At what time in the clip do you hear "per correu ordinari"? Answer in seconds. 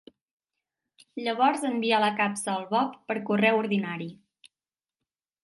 3.13-4.09